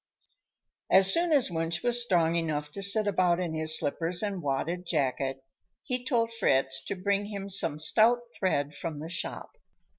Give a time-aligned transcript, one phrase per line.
[0.89, 4.83] As soon as Wunsch was strong enough to sit about in his slippers and wadded
[4.87, 5.43] jacket,
[5.83, 9.53] he told Fritz to bring him some stout thread from the shop.